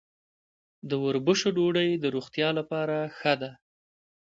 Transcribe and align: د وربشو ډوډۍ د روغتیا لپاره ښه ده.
د 0.89 0.91
وربشو 1.03 1.49
ډوډۍ 1.57 1.89
د 1.97 2.05
روغتیا 2.15 2.49
لپاره 2.59 2.97
ښه 3.17 3.33
ده. 3.41 3.51